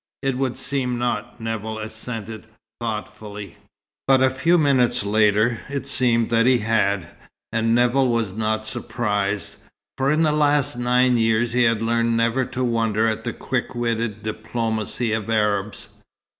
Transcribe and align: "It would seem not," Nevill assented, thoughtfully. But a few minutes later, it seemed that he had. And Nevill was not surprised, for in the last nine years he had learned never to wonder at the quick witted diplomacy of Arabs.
"It 0.23 0.35
would 0.39 0.57
seem 0.57 0.97
not," 0.97 1.39
Nevill 1.39 1.77
assented, 1.77 2.47
thoughtfully. 2.79 3.57
But 4.07 4.23
a 4.23 4.31
few 4.31 4.57
minutes 4.57 5.03
later, 5.03 5.59
it 5.69 5.85
seemed 5.85 6.31
that 6.31 6.47
he 6.47 6.57
had. 6.57 7.09
And 7.53 7.75
Nevill 7.75 8.07
was 8.09 8.33
not 8.33 8.65
surprised, 8.65 9.57
for 9.99 10.09
in 10.09 10.23
the 10.23 10.31
last 10.31 10.75
nine 10.75 11.19
years 11.19 11.53
he 11.53 11.65
had 11.65 11.83
learned 11.83 12.17
never 12.17 12.45
to 12.45 12.63
wonder 12.63 13.05
at 13.05 13.25
the 13.25 13.31
quick 13.33 13.75
witted 13.75 14.23
diplomacy 14.23 15.13
of 15.13 15.29
Arabs. 15.29 15.89